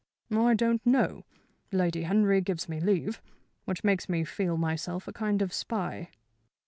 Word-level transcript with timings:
"I 0.33 0.55
don't 0.55 0.83
know. 0.83 1.25
Lady 1.71 2.01
Henry 2.01 2.41
gives 2.41 2.67
me 2.67 2.79
leave, 2.79 3.21
which 3.65 3.83
makes 3.83 4.09
me 4.09 4.23
feel 4.23 4.57
myself 4.57 5.07
a 5.07 5.13
kind 5.13 5.43
of 5.43 5.53
spy." 5.53 6.09